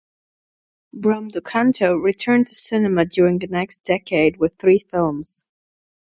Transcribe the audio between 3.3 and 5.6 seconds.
the next decade with three films.